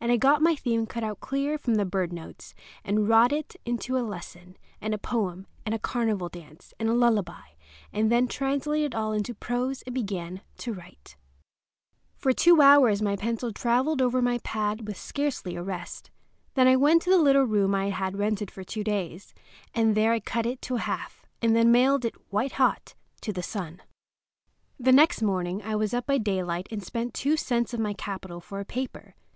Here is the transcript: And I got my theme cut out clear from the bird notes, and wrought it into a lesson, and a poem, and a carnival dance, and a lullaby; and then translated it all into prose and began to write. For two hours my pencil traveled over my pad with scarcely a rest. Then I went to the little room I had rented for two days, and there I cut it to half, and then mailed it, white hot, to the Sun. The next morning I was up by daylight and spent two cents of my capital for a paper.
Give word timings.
And 0.00 0.10
I 0.12 0.16
got 0.16 0.42
my 0.42 0.56
theme 0.56 0.86
cut 0.86 1.04
out 1.04 1.20
clear 1.20 1.58
from 1.58 1.74
the 1.74 1.84
bird 1.84 2.12
notes, 2.12 2.54
and 2.84 3.08
wrought 3.08 3.32
it 3.32 3.54
into 3.64 3.96
a 3.96 4.02
lesson, 4.06 4.56
and 4.80 4.94
a 4.94 4.98
poem, 4.98 5.46
and 5.66 5.74
a 5.74 5.78
carnival 5.80 6.28
dance, 6.28 6.74
and 6.78 6.88
a 6.88 6.92
lullaby; 6.94 7.50
and 7.92 8.10
then 8.10 8.26
translated 8.26 8.94
it 8.94 8.96
all 8.96 9.12
into 9.12 9.34
prose 9.34 9.82
and 9.82 9.94
began 9.94 10.42
to 10.58 10.72
write. 10.72 11.16
For 12.16 12.32
two 12.32 12.60
hours 12.60 13.02
my 13.02 13.14
pencil 13.16 13.52
traveled 13.52 14.00
over 14.02 14.20
my 14.20 14.38
pad 14.38 14.86
with 14.86 14.96
scarcely 14.96 15.54
a 15.56 15.62
rest. 15.62 16.10
Then 16.54 16.66
I 16.68 16.74
went 16.76 17.02
to 17.02 17.10
the 17.10 17.18
little 17.18 17.44
room 17.44 17.74
I 17.74 17.90
had 17.90 18.18
rented 18.18 18.50
for 18.50 18.64
two 18.64 18.82
days, 18.84 19.34
and 19.74 19.96
there 19.96 20.12
I 20.12 20.20
cut 20.20 20.46
it 20.46 20.62
to 20.62 20.76
half, 20.76 21.26
and 21.40 21.54
then 21.54 21.72
mailed 21.72 22.04
it, 22.04 22.14
white 22.32 22.52
hot, 22.52 22.94
to 23.22 23.32
the 23.32 23.42
Sun. 23.42 23.82
The 24.80 24.92
next 24.92 25.22
morning 25.22 25.62
I 25.62 25.76
was 25.76 25.94
up 25.94 26.06
by 26.06 26.18
daylight 26.18 26.68
and 26.72 26.82
spent 26.82 27.14
two 27.14 27.36
cents 27.36 27.74
of 27.74 27.78
my 27.80 27.92
capital 27.92 28.40
for 28.40 28.58
a 28.60 28.64
paper. 28.64 29.14